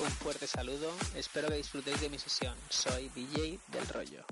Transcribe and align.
Un 0.00 0.10
fuerte 0.10 0.46
saludo, 0.46 0.90
espero 1.14 1.48
que 1.48 1.56
disfrutéis 1.56 2.00
de 2.00 2.08
mi 2.08 2.18
sesión, 2.18 2.54
soy 2.68 3.08
DJ 3.10 3.58
del 3.68 3.86
rollo. 3.88 4.24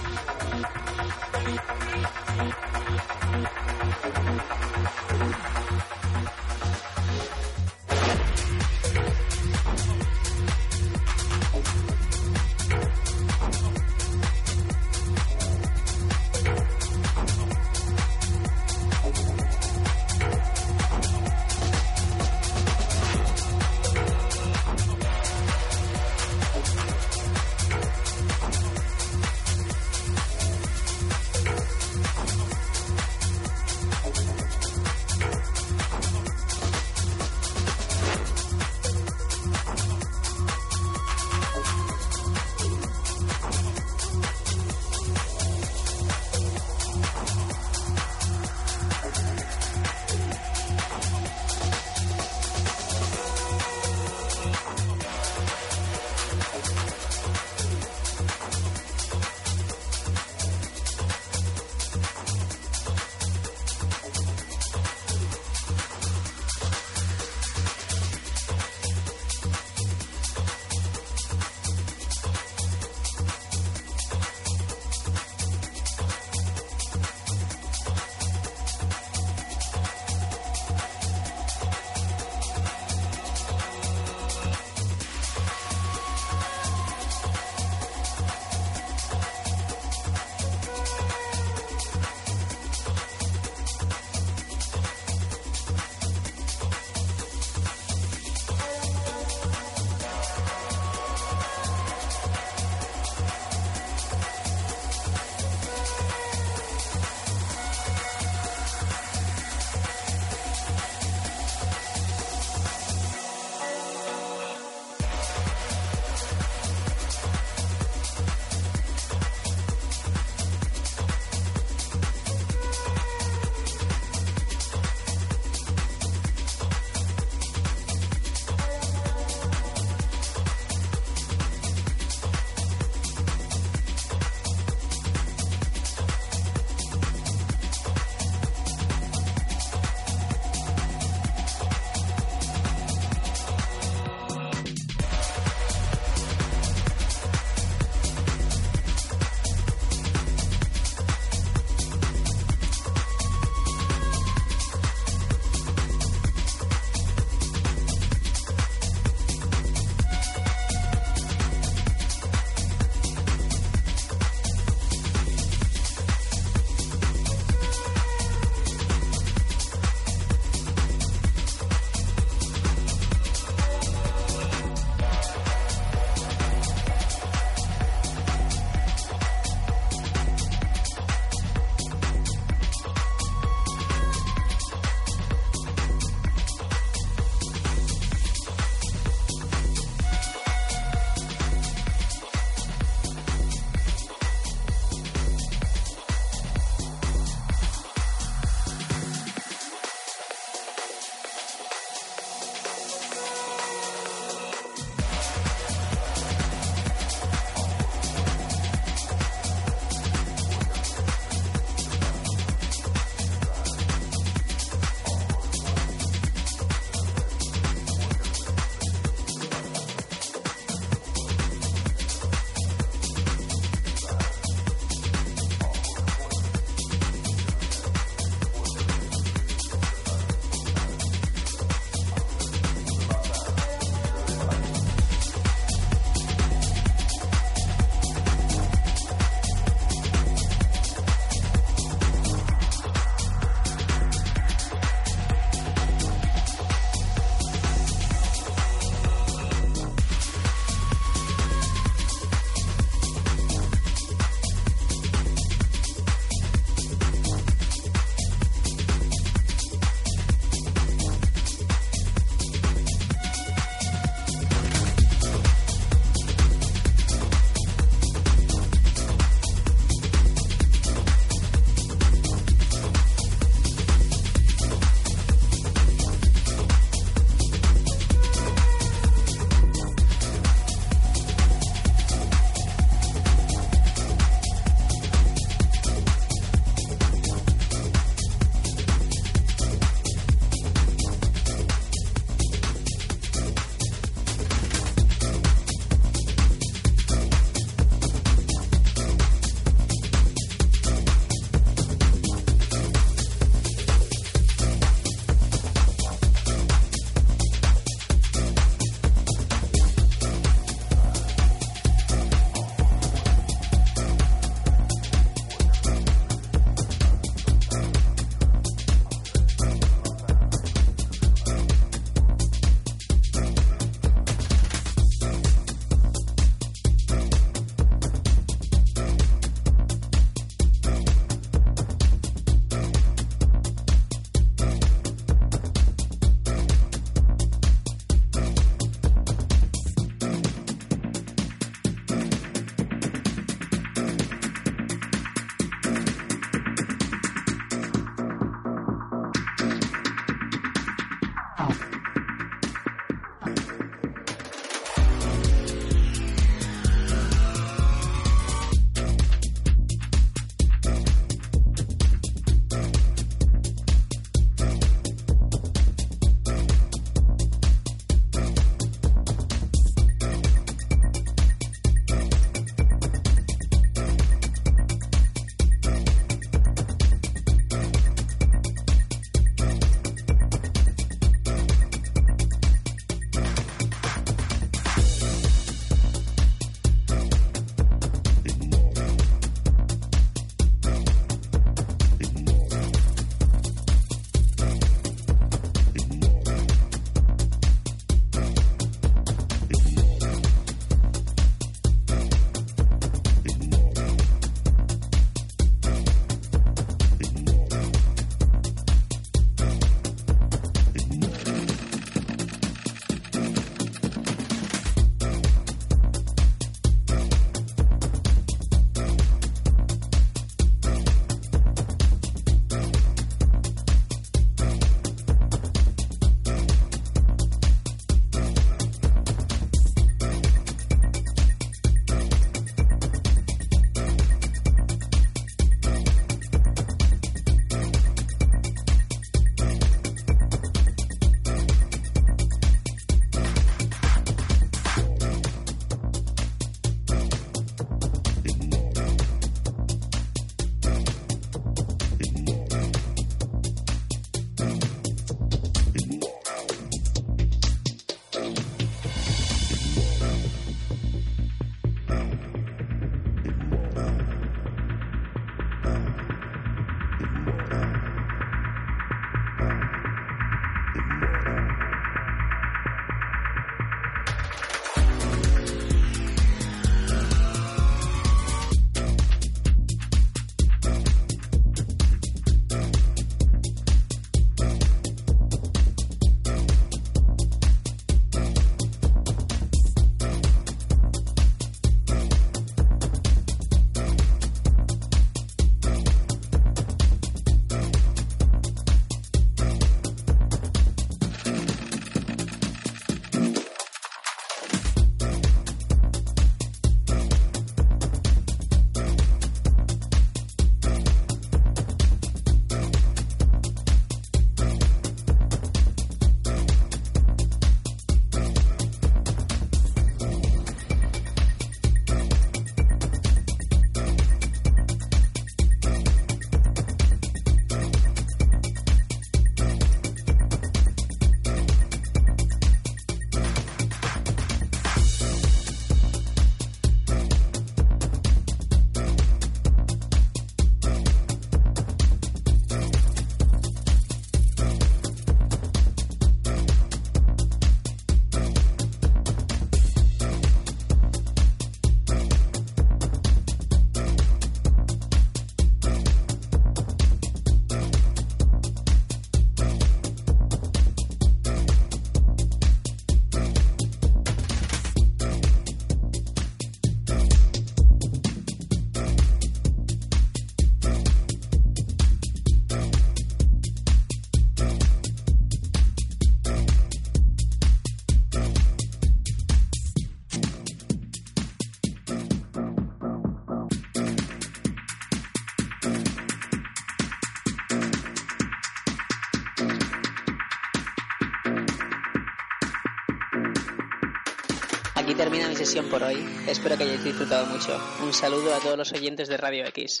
Por 595.80 596.02
hoy. 596.02 596.22
Espero 596.46 596.76
que 596.76 596.84
hayáis 596.84 597.02
disfrutado 597.02 597.46
mucho. 597.46 597.80
Un 598.02 598.12
saludo 598.12 598.54
a 598.54 598.58
todos 598.58 598.76
los 598.76 598.92
oyentes 598.92 599.28
de 599.28 599.38
Radio 599.38 599.64
X. 599.66 600.00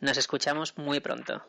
Nos 0.00 0.16
escuchamos 0.16 0.78
muy 0.78 1.00
pronto. 1.00 1.42